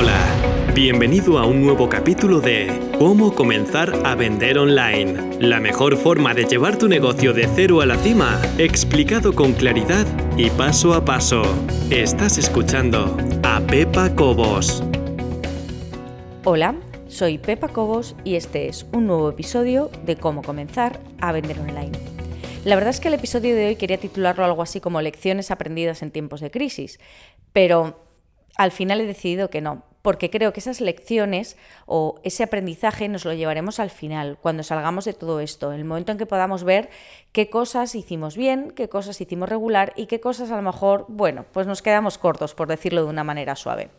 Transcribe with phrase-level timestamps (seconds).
[0.00, 2.68] Hola, bienvenido a un nuevo capítulo de
[3.00, 5.40] Cómo comenzar a vender online.
[5.40, 10.06] La mejor forma de llevar tu negocio de cero a la cima, explicado con claridad
[10.36, 11.42] y paso a paso.
[11.90, 14.84] Estás escuchando a Pepa Cobos.
[16.44, 16.76] Hola,
[17.08, 21.98] soy Pepa Cobos y este es un nuevo episodio de Cómo comenzar a vender online.
[22.64, 26.02] La verdad es que el episodio de hoy quería titularlo algo así como Lecciones aprendidas
[26.02, 27.00] en tiempos de crisis,
[27.52, 28.06] pero
[28.58, 31.56] al final he decidido que no, porque creo que esas lecciones
[31.86, 36.12] o ese aprendizaje nos lo llevaremos al final, cuando salgamos de todo esto, el momento
[36.12, 36.90] en que podamos ver
[37.32, 41.44] qué cosas hicimos bien, qué cosas hicimos regular y qué cosas a lo mejor, bueno,
[41.52, 43.90] pues nos quedamos cortos, por decirlo de una manera suave.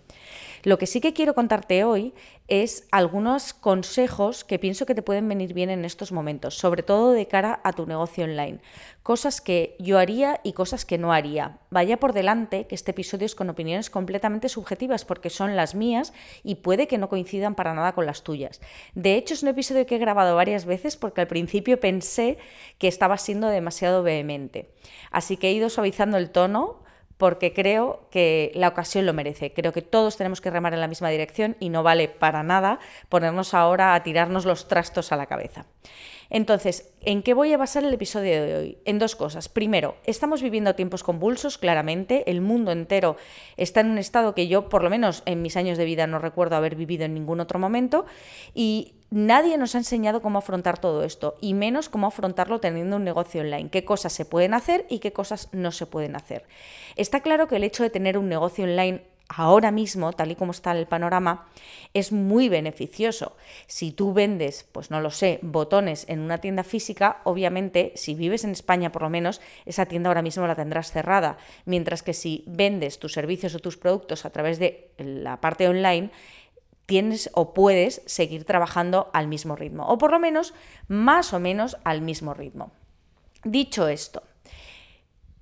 [0.64, 2.14] Lo que sí que quiero contarte hoy
[2.48, 7.12] es algunos consejos que pienso que te pueden venir bien en estos momentos, sobre todo
[7.12, 8.60] de cara a tu negocio online.
[9.04, 11.60] Cosas que yo haría y cosas que no haría.
[11.70, 16.12] Vaya por delante que este episodio es con opiniones completamente subjetivas porque son las mías
[16.44, 18.60] y puede que no coincidan para nada con las tuyas.
[18.96, 22.38] De hecho, es un episodio que he grabado varias veces porque al principio pensé
[22.80, 24.72] que estaba siendo demasiado vehemente.
[25.12, 26.89] Así que he ido suavizando el tono
[27.20, 29.52] porque creo que la ocasión lo merece.
[29.52, 32.80] Creo que todos tenemos que remar en la misma dirección y no vale para nada
[33.10, 35.66] ponernos ahora a tirarnos los trastos a la cabeza.
[36.30, 38.78] Entonces, ¿en qué voy a basar el episodio de hoy?
[38.86, 39.50] En dos cosas.
[39.50, 42.24] Primero, estamos viviendo tiempos convulsos, claramente.
[42.32, 43.18] El mundo entero
[43.58, 46.20] está en un estado que yo, por lo menos en mis años de vida, no
[46.20, 48.06] recuerdo haber vivido en ningún otro momento.
[48.54, 53.04] Y nadie nos ha enseñado cómo afrontar todo esto, y menos cómo afrontarlo teniendo un
[53.04, 53.70] negocio online.
[53.70, 56.46] Qué cosas se pueden hacer y qué cosas no se pueden hacer.
[56.96, 60.52] Está claro que el hecho de tener un negocio online ahora mismo, tal y como
[60.52, 61.48] está el panorama,
[61.94, 63.38] es muy beneficioso.
[63.68, 68.44] Si tú vendes, pues no lo sé, botones en una tienda física, obviamente, si vives
[68.44, 71.38] en España por lo menos, esa tienda ahora mismo la tendrás cerrada.
[71.66, 76.10] Mientras que si vendes tus servicios o tus productos a través de la parte online,
[76.90, 80.56] tienes o puedes seguir trabajando al mismo ritmo, o por lo menos
[80.88, 82.72] más o menos al mismo ritmo.
[83.44, 84.24] Dicho esto,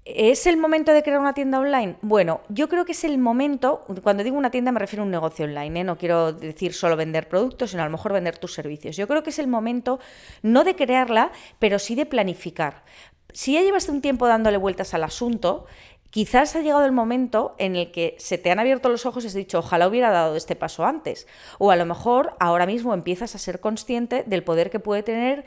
[0.09, 1.97] ¿Es el momento de crear una tienda online?
[2.01, 5.11] Bueno, yo creo que es el momento, cuando digo una tienda me refiero a un
[5.11, 5.83] negocio online, ¿eh?
[5.83, 8.95] no quiero decir solo vender productos, sino a lo mejor vender tus servicios.
[8.95, 9.99] Yo creo que es el momento
[10.43, 12.85] no de crearla, pero sí de planificar.
[13.33, 15.65] Si ya llevas un tiempo dándole vueltas al asunto,
[16.09, 19.27] quizás ha llegado el momento en el que se te han abierto los ojos y
[19.27, 21.27] has dicho, ojalá hubiera dado este paso antes.
[21.59, 25.45] O a lo mejor ahora mismo empiezas a ser consciente del poder que puede tener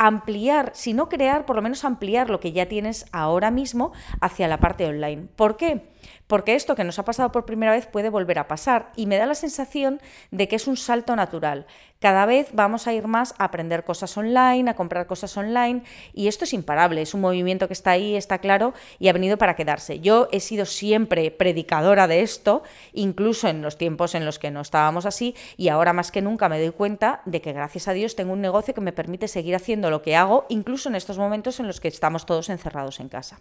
[0.00, 4.48] ampliar, si no crear, por lo menos ampliar lo que ya tienes ahora mismo hacia
[4.48, 5.26] la parte online.
[5.36, 5.90] ¿Por qué?
[6.26, 9.18] Porque esto que nos ha pasado por primera vez puede volver a pasar y me
[9.18, 10.00] da la sensación
[10.30, 11.66] de que es un salto natural.
[12.00, 15.82] Cada vez vamos a ir más a aprender cosas online, a comprar cosas online
[16.14, 19.36] y esto es imparable, es un movimiento que está ahí, está claro y ha venido
[19.36, 20.00] para quedarse.
[20.00, 22.62] Yo he sido siempre predicadora de esto,
[22.94, 26.48] incluso en los tiempos en los que no estábamos así y ahora más que nunca
[26.48, 29.54] me doy cuenta de que gracias a Dios tengo un negocio que me permite seguir
[29.54, 33.10] haciendo lo que hago, incluso en estos momentos en los que estamos todos encerrados en
[33.10, 33.40] casa.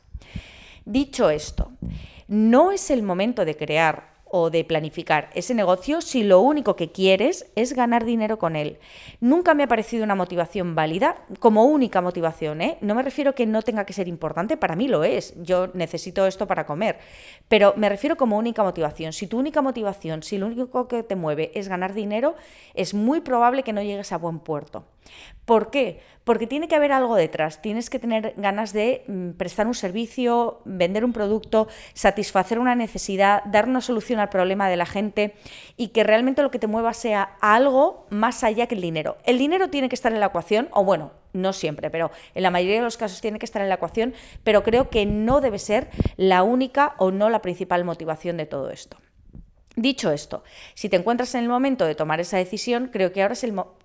[0.83, 1.71] Dicho esto,
[2.27, 6.91] no es el momento de crear o de planificar ese negocio si lo único que
[6.91, 8.77] quieres es ganar dinero con él.
[9.19, 12.61] Nunca me ha parecido una motivación válida como única motivación.
[12.61, 12.77] ¿eh?
[12.81, 15.33] No me refiero que no tenga que ser importante, para mí lo es.
[15.41, 16.99] Yo necesito esto para comer.
[17.47, 19.13] Pero me refiero como única motivación.
[19.13, 22.35] Si tu única motivación, si lo único que te mueve es ganar dinero,
[22.73, 24.85] es muy probable que no llegues a buen puerto.
[25.45, 25.99] ¿Por qué?
[26.23, 27.59] Porque tiene que haber algo detrás.
[27.59, 33.43] Tienes que tener ganas de mm, prestar un servicio, vender un producto, satisfacer una necesidad,
[33.45, 35.33] dar una solución al problema de la gente
[35.75, 39.17] y que realmente lo que te mueva sea algo más allá que el dinero.
[39.23, 42.51] El dinero tiene que estar en la ecuación, o bueno, no siempre, pero en la
[42.51, 45.57] mayoría de los casos tiene que estar en la ecuación, pero creo que no debe
[45.57, 48.97] ser la única o no la principal motivación de todo esto.
[49.75, 50.43] Dicho esto,
[50.75, 53.53] si te encuentras en el momento de tomar esa decisión, creo que ahora es el
[53.53, 53.79] momento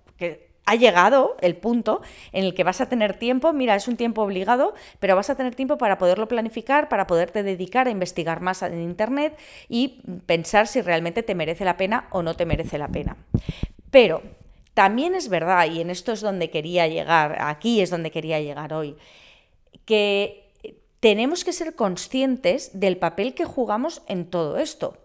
[0.65, 4.23] ha llegado el punto en el que vas a tener tiempo, mira, es un tiempo
[4.23, 8.61] obligado, pero vas a tener tiempo para poderlo planificar, para poderte dedicar a investigar más
[8.63, 9.37] en Internet
[9.69, 13.17] y pensar si realmente te merece la pena o no te merece la pena.
[13.91, 14.21] Pero
[14.73, 18.73] también es verdad, y en esto es donde quería llegar, aquí es donde quería llegar
[18.73, 18.97] hoy,
[19.85, 20.51] que
[20.99, 24.97] tenemos que ser conscientes del papel que jugamos en todo esto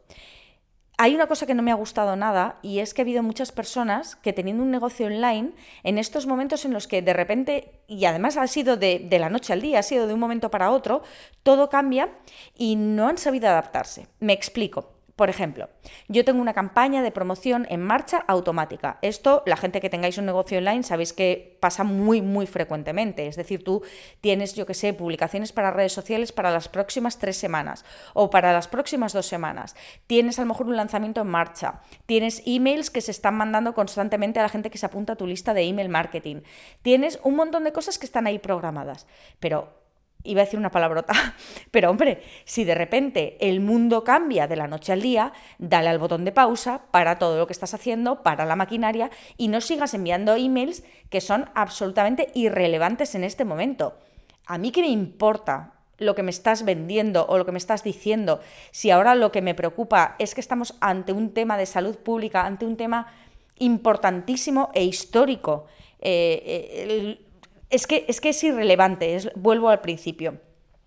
[1.02, 3.52] hay una cosa que no me ha gustado nada y es que ha habido muchas
[3.52, 5.52] personas que teniendo un negocio online,
[5.82, 9.54] en estos momentos en los que de repente, y además ha sido de, la noche
[9.54, 11.02] al día, ha sido de un momento para otro,
[11.42, 12.10] todo cambia
[12.54, 14.08] y no han sabido adaptarse.
[14.18, 14.99] Me explico.
[15.20, 15.68] Por ejemplo,
[16.08, 18.98] yo tengo una campaña de promoción en marcha automática.
[19.02, 23.26] Esto, la gente que tengáis un negocio online, sabéis que pasa muy, muy frecuentemente.
[23.26, 23.82] Es decir, tú
[24.22, 27.84] tienes, yo que sé, publicaciones para redes sociales para las próximas tres semanas
[28.14, 29.76] o para las próximas dos semanas.
[30.06, 31.82] Tienes a lo mejor un lanzamiento en marcha.
[32.06, 35.26] Tienes emails que se están mandando constantemente a la gente que se apunta a tu
[35.26, 36.36] lista de email marketing.
[36.80, 39.06] Tienes un montón de cosas que están ahí programadas.
[39.38, 39.79] Pero
[40.24, 41.12] iba a decir una palabrota,
[41.70, 45.98] pero hombre, si de repente el mundo cambia de la noche al día, dale al
[45.98, 49.94] botón de pausa para todo lo que estás haciendo, para la maquinaria y no sigas
[49.94, 53.98] enviando emails que son absolutamente irrelevantes en este momento.
[54.46, 57.84] A mí qué me importa lo que me estás vendiendo o lo que me estás
[57.84, 58.40] diciendo,
[58.70, 62.46] si ahora lo que me preocupa es que estamos ante un tema de salud pública,
[62.46, 63.12] ante un tema
[63.58, 65.66] importantísimo e histórico.
[66.00, 67.29] Eh, eh,
[67.70, 70.38] es que es, que es irrelevante, es, vuelvo al principio.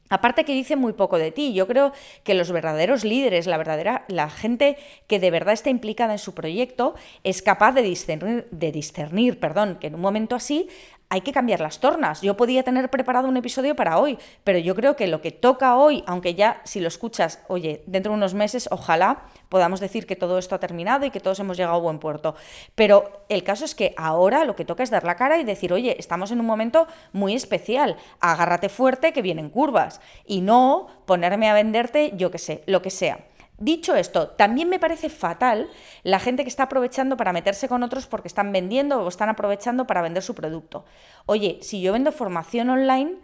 [0.10, 1.92] Aparte que dice muy poco de ti, yo creo
[2.24, 4.78] que los verdaderos líderes, la verdadera, la gente
[5.08, 6.94] que de verdad está implicada en su proyecto,
[7.24, 10.68] es capaz de discernir, de discernir, perdón, que en un momento así
[11.14, 12.24] hay que cambiar las tornas.
[12.24, 15.76] Yo podía tener preparado un episodio para hoy, pero yo creo que lo que toca
[15.76, 20.16] hoy, aunque ya si lo escuchas, oye, dentro de unos meses, ojalá podamos decir que
[20.16, 22.34] todo esto ha terminado y que todos hemos llegado a buen puerto.
[22.74, 25.72] Pero el caso es que ahora lo que toca es dar la cara y decir,
[25.72, 31.48] oye, estamos en un momento muy especial, agárrate fuerte que vienen curvas y no ponerme
[31.48, 33.20] a venderte, yo qué sé, lo que sea.
[33.64, 35.70] Dicho esto, también me parece fatal
[36.04, 39.88] la gente que está aprovechando para meterse con otros porque están vendiendo o están aprovechando
[39.88, 40.84] para vender su producto.
[41.28, 43.22] Oye, si yo vendo formación online,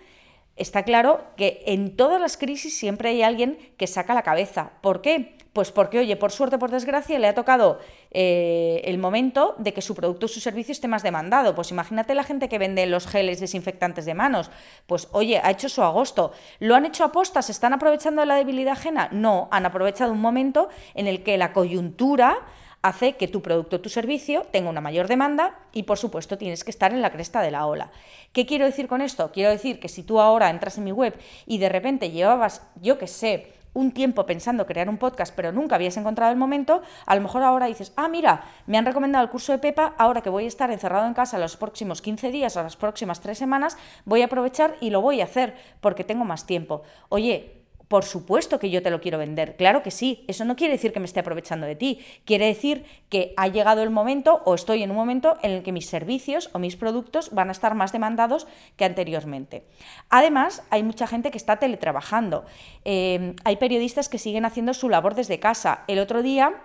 [0.59, 4.73] está claro que en todas las crisis siempre hay alguien que saca la cabeza.
[4.81, 5.38] ¿Por qué?
[5.53, 7.79] Pues porque, oye, por suerte o por desgracia, le ha tocado
[8.11, 11.56] eh, el momento de que su producto o su servicio esté más demandado.
[11.56, 14.51] Pues imagínate la gente que vende los geles desinfectantes de manos.
[14.85, 16.31] Pues, oye, ha hecho su agosto.
[16.59, 17.41] ¿Lo han hecho aposta?
[17.41, 19.09] ¿Se están aprovechando de la debilidad ajena?
[19.11, 22.38] No, han aprovechado un momento en el que la coyuntura
[22.81, 26.71] hace que tu producto tu servicio tenga una mayor demanda y por supuesto tienes que
[26.71, 27.91] estar en la cresta de la ola.
[28.33, 29.31] ¿Qué quiero decir con esto?
[29.31, 32.97] Quiero decir que si tú ahora entras en mi web y de repente llevabas, yo
[32.97, 37.15] qué sé, un tiempo pensando crear un podcast, pero nunca habías encontrado el momento, a
[37.15, 40.29] lo mejor ahora dices, ah, mira, me han recomendado el curso de Pepa, ahora que
[40.29, 43.77] voy a estar encerrado en casa los próximos 15 días o las próximas 3 semanas,
[44.05, 46.81] voy a aprovechar y lo voy a hacer porque tengo más tiempo.
[47.09, 47.58] Oye,
[47.89, 50.24] por supuesto que yo te lo quiero vender, claro que sí.
[50.27, 52.06] Eso no quiere decir que me esté aprovechando de ti.
[52.24, 55.71] Quiere decir que ha llegado el momento o estoy en un momento en el que
[55.71, 58.45] mis servicios o mis productos van a estar más demandados
[58.77, 59.63] que anteriormente.
[60.09, 62.45] Además, hay mucha gente que está teletrabajando.
[62.86, 65.83] Eh, hay periodistas que siguen haciendo su labor desde casa.
[65.88, 66.62] El otro día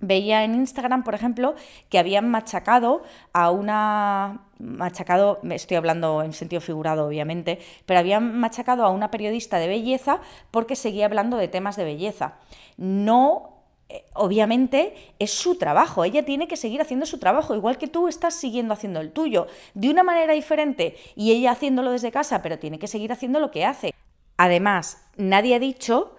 [0.00, 1.54] Veía en Instagram, por ejemplo,
[1.88, 3.02] que habían machacado
[3.32, 9.58] a una machacado, estoy hablando en sentido figurado obviamente, pero habían machacado a una periodista
[9.58, 10.20] de belleza
[10.50, 12.34] porque seguía hablando de temas de belleza.
[12.76, 17.88] No eh, obviamente es su trabajo, ella tiene que seguir haciendo su trabajo, igual que
[17.88, 22.40] tú estás siguiendo haciendo el tuyo, de una manera diferente y ella haciéndolo desde casa,
[22.40, 23.92] pero tiene que seguir haciendo lo que hace.
[24.36, 26.14] Además, nadie ha dicho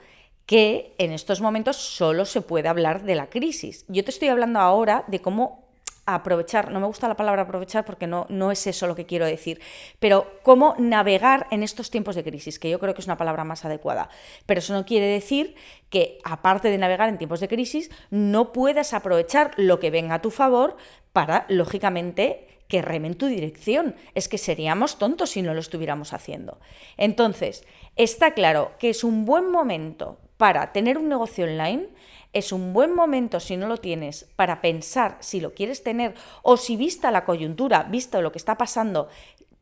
[0.46, 3.86] que en estos momentos solo se puede hablar de la crisis.
[3.88, 5.62] Yo te estoy hablando ahora de cómo
[6.06, 9.26] aprovechar, no me gusta la palabra aprovechar porque no, no es eso lo que quiero
[9.26, 9.62] decir,
[10.00, 13.44] pero cómo navegar en estos tiempos de crisis, que yo creo que es una palabra
[13.44, 14.10] más adecuada.
[14.46, 15.56] Pero eso no quiere decir
[15.90, 20.22] que, aparte de navegar en tiempos de crisis, no puedas aprovechar lo que venga a
[20.22, 20.76] tu favor
[21.14, 23.96] para, lógicamente, que remen tu dirección.
[24.16, 26.60] Es que seríamos tontos si no lo estuviéramos haciendo.
[26.98, 27.66] Entonces,
[27.96, 31.90] está claro que es un buen momento para tener un negocio online,
[32.34, 36.58] es un buen momento, si no lo tienes, para pensar si lo quieres tener o
[36.58, 39.08] si vista la coyuntura, visto lo que está pasando,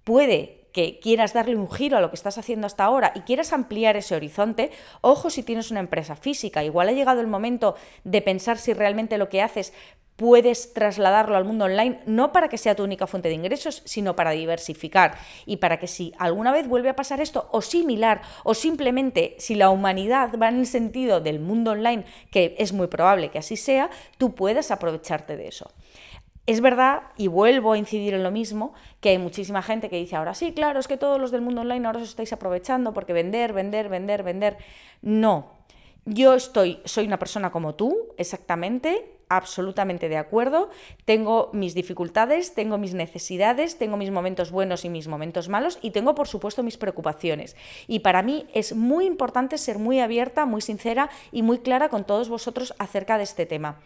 [0.05, 3.51] puede que quieras darle un giro a lo que estás haciendo hasta ahora y quieras
[3.51, 7.75] ampliar ese horizonte, ojo si tienes una empresa física, igual ha llegado el momento
[8.05, 9.73] de pensar si realmente lo que haces
[10.19, 14.17] puedes trasladarlo al mundo online, no para que sea tu única fuente de ingresos, sino
[14.17, 18.53] para diversificar y para que si alguna vez vuelve a pasar esto o similar, o
[18.53, 23.29] simplemente si la humanidad va en el sentido del mundo online, que es muy probable
[23.29, 25.71] que así sea, tú puedas aprovecharte de eso.
[26.45, 30.17] Es verdad, y vuelvo a incidir en lo mismo, que hay muchísima gente que dice
[30.17, 33.13] ahora sí, claro, es que todos los del mundo online ahora os estáis aprovechando porque
[33.13, 34.57] vender, vender, vender, vender.
[35.01, 35.58] No,
[36.05, 40.69] yo estoy, soy una persona como tú, exactamente, absolutamente de acuerdo.
[41.05, 45.91] Tengo mis dificultades, tengo mis necesidades, tengo mis momentos buenos y mis momentos malos y
[45.91, 47.55] tengo, por supuesto, mis preocupaciones.
[47.87, 52.03] Y para mí es muy importante ser muy abierta, muy sincera y muy clara con
[52.03, 53.79] todos vosotros acerca de este tema.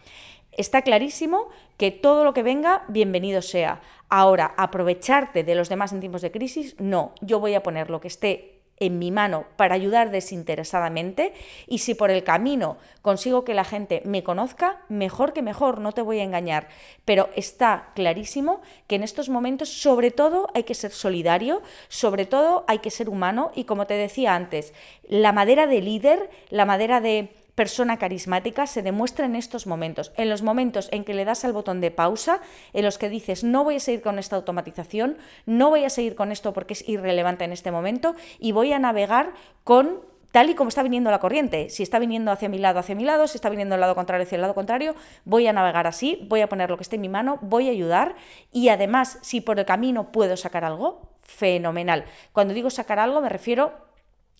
[0.56, 3.82] Está clarísimo que todo lo que venga, bienvenido sea.
[4.08, 7.12] Ahora, aprovecharte de los demás en tiempos de crisis, no.
[7.20, 11.32] Yo voy a poner lo que esté en mi mano para ayudar desinteresadamente
[11.66, 15.92] y si por el camino consigo que la gente me conozca, mejor que mejor, no
[15.92, 16.68] te voy a engañar.
[17.04, 22.64] Pero está clarísimo que en estos momentos sobre todo hay que ser solidario, sobre todo
[22.66, 24.74] hay que ser humano y como te decía antes,
[25.08, 30.28] la madera de líder, la madera de persona carismática se demuestra en estos momentos, en
[30.28, 32.40] los momentos en que le das al botón de pausa,
[32.72, 36.14] en los que dices, no voy a seguir con esta automatización, no voy a seguir
[36.14, 39.32] con esto porque es irrelevante en este momento y voy a navegar
[39.62, 40.00] con
[40.32, 41.70] tal y como está viniendo la corriente.
[41.70, 44.24] Si está viniendo hacia mi lado, hacia mi lado, si está viniendo al lado contrario,
[44.24, 47.02] hacia el lado contrario, voy a navegar así, voy a poner lo que esté en
[47.02, 48.16] mi mano, voy a ayudar
[48.50, 52.04] y además, si por el camino puedo sacar algo, fenomenal.
[52.32, 53.93] Cuando digo sacar algo me refiero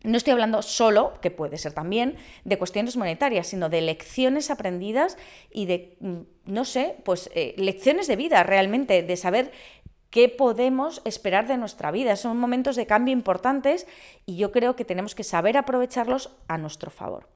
[0.04, 5.16] no estoy hablando solo, que puede ser también, de cuestiones monetarias, sino de lecciones aprendidas
[5.50, 9.50] y de, mm, no sé, pues eh, lecciones de vida realmente, de saber
[10.10, 12.16] qué podemos esperar de nuestra vida.
[12.16, 13.86] Son momentos de cambio importantes
[14.26, 17.28] y yo creo que tenemos que saber aprovecharlos a nuestro favor.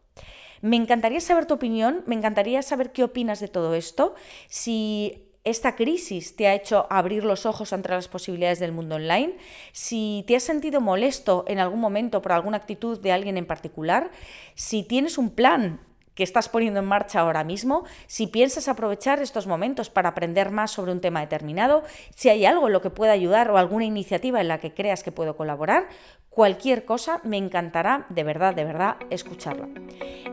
[0.60, 4.14] Me encantaría saber tu opinión, me encantaría saber qué opinas de todo esto.
[4.48, 9.36] Si esta crisis te ha hecho abrir los ojos ante las posibilidades del mundo online,
[9.72, 14.10] si te has sentido molesto en algún momento por alguna actitud de alguien en particular,
[14.54, 15.80] si tienes un plan
[16.18, 20.72] que estás poniendo en marcha ahora mismo, si piensas aprovechar estos momentos para aprender más
[20.72, 21.84] sobre un tema determinado,
[22.16, 25.04] si hay algo en lo que pueda ayudar o alguna iniciativa en la que creas
[25.04, 25.86] que puedo colaborar,
[26.28, 29.68] cualquier cosa me encantará de verdad, de verdad escucharla.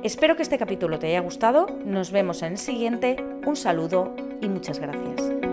[0.01, 4.49] Espero que este capítulo te haya gustado, nos vemos en el siguiente, un saludo y
[4.49, 5.44] muchas gracias.